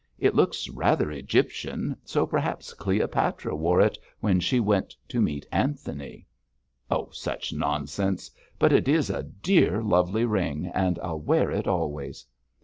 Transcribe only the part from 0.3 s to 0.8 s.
looks